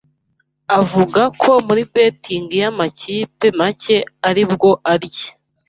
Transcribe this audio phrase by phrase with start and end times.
[0.79, 3.97] Avuga ko muri Betting y’amakipe make
[4.29, 5.29] aribwo arya